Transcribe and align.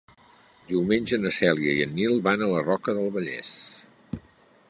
Diumenge 0.69 1.19
na 1.25 1.31
Cèlia 1.35 1.75
i 1.81 1.85
en 1.85 1.93
Nil 1.99 2.17
van 2.29 2.45
a 2.45 2.49
la 2.55 2.65
Roca 2.71 2.99
del 3.01 3.13
Vallès. 3.19 3.53